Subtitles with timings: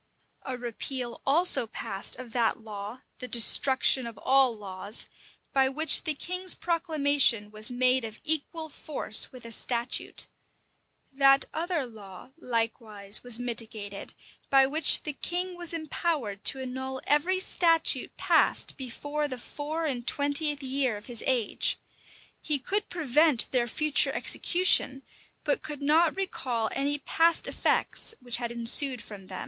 [0.47, 5.05] A repeal also passed of that law, the destruction of all laws,
[5.53, 10.25] by which the king's proclamation was made of equal force with a statute.[]
[11.13, 14.15] That other law, likewise, was mitigated,
[14.49, 20.07] by which the king was empowered to annul every statute passed before the four and
[20.07, 21.77] twentieth year of his age:
[22.41, 25.03] he could prevent their future execution;
[25.43, 29.39] but could not recall any past effects which had ensued from them.